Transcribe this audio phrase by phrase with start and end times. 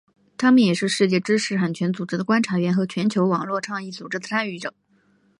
[0.35, 4.73] 他们也是世界知识产权组织的观察员和全球网络倡议组织的参与者。